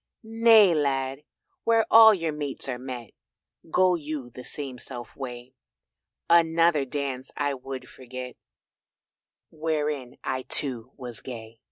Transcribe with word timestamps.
"Nay, 0.23 0.73
Lad, 0.73 1.25
where 1.63 1.85
all 1.91 2.11
your 2.11 2.31
mates 2.31 2.67
are 2.67 2.79
met 2.79 3.11
Go 3.69 3.93
you 3.93 4.31
the 4.31 4.43
selfsame 4.43 5.05
way, 5.15 5.53
Another 6.27 6.85
dance 6.85 7.29
I 7.37 7.53
would 7.53 7.87
forget 7.87 8.35
Wherein 9.51 10.17
I 10.23 10.41
too 10.49 10.91
was 10.97 11.21
gay." 11.21 11.59